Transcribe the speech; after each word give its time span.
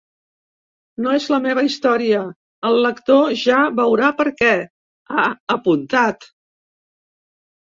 “No 1.05 1.11
és 1.17 1.25
la 1.33 1.37
meva 1.43 1.63
història, 1.67 2.21
el 2.69 2.79
lector 2.85 3.35
ja 3.43 3.59
veurà 3.81 4.09
per 4.23 4.27
què”, 4.41 4.51
ha 5.19 5.29
apuntat. 5.59 6.29